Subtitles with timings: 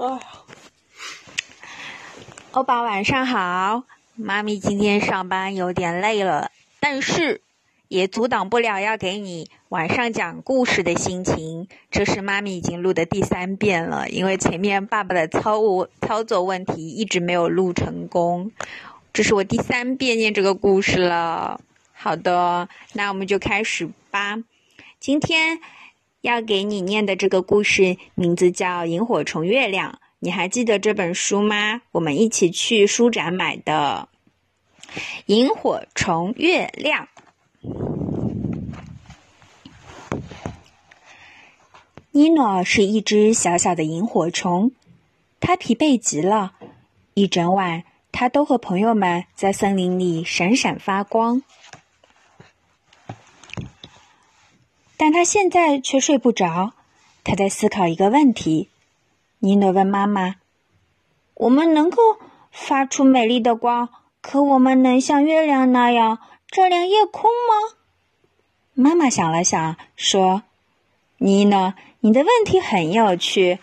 [0.00, 0.18] 哦，
[2.52, 3.84] 欧巴晚上好，
[4.14, 7.42] 妈咪今天上班有点累了，但是
[7.88, 11.68] 也阻挡不了要给你晚上讲故事的心情。
[11.90, 18.52] 这是妈咪已经录的第三遍了，因为前面爸爸的操务操作问题一直没有录成功。
[19.12, 21.60] 这是我第三遍念这个故事了。
[21.92, 24.38] 好的，那我们就开始吧。
[24.98, 25.60] 今天
[26.22, 31.82] 要给你念的这个故事名字叫《萤火虫月亮》，你还记得这本书吗？
[31.92, 34.08] 我们一起去书展买的
[35.26, 37.08] 《萤火虫月亮》。
[42.12, 44.72] 尼诺是一只小小的萤火虫，
[45.38, 46.52] 它疲惫极了，
[47.14, 47.84] 一整晚。
[48.12, 51.42] 它都和朋友们在森林里闪闪发光，
[55.00, 56.74] 但他现在却睡不着。
[57.24, 58.68] 他在思考一个问题。
[59.38, 60.34] 尼诺问妈妈
[61.32, 62.18] ：“我们能够
[62.50, 63.88] 发出美丽的光，
[64.20, 66.18] 可我们能像月亮那样
[66.50, 67.78] 照亮夜空吗？”
[68.76, 70.42] 妈妈想了想，说
[71.16, 73.58] ：“尼诺，你的问题很有趣。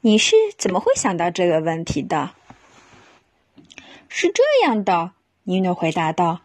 [0.00, 2.30] 你是怎么会想到这个问题的？”
[4.10, 5.12] 是这样的，
[5.44, 6.40] 尼诺回答道：“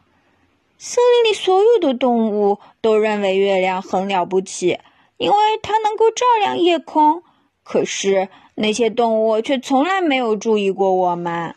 [0.79, 4.79] 森林里所有的动物都认为月亮很了不起，
[5.17, 7.23] 因为它能够照亮夜空。
[7.63, 11.55] 可是那些动物却从来没有注意过我们。”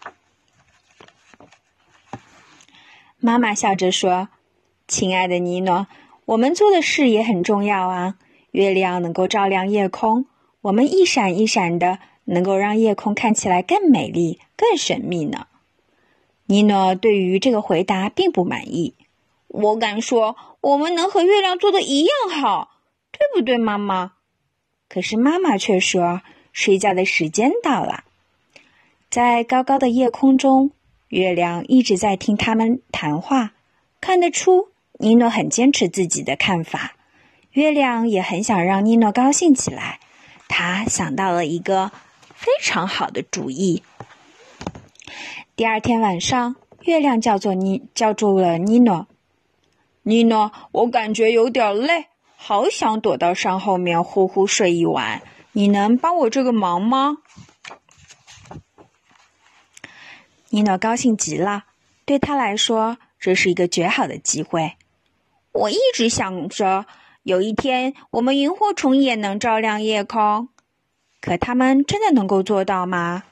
[3.20, 4.28] 妈妈笑着说
[4.88, 5.86] ：“亲爱的尼诺，
[6.24, 8.16] 我们做的事也很重要啊。
[8.52, 10.24] 月亮能够照亮夜空，
[10.62, 15.46] 我们一闪一闪的，能够让夜空看起来更美丽、更神秘呢。”
[16.46, 18.94] 尼诺对于这个回答并不满意。
[19.52, 22.78] 我敢说，我们能和月亮做的一样好，
[23.10, 24.12] 对不对，妈妈？
[24.88, 28.04] 可是妈妈却说，睡觉的时间到了。
[29.10, 30.70] 在高高的夜空中，
[31.08, 33.50] 月亮一直在听他们谈话。
[34.00, 34.68] 看得出，
[35.00, 36.94] 尼诺很坚持自己的看法。
[37.50, 39.98] 月亮也很想让尼诺高兴起来。
[40.46, 41.90] 他想到了一个
[42.34, 43.82] 非常好的主意。
[45.56, 49.08] 第二天晚上，月亮叫做尼，叫住了尼诺。
[50.02, 52.06] 妮诺，我感觉有点累，
[52.36, 55.22] 好想躲到山后面呼呼睡一晚。
[55.52, 57.18] 你能帮我这个忙吗？
[60.48, 61.64] 妮诺高兴极了，
[62.04, 64.72] 对他来说，这是一个绝好的机会。
[65.52, 66.86] 我一直想着，
[67.22, 70.48] 有一天我们萤火虫也能照亮夜空。
[71.20, 73.24] 可他们真的能够做到吗？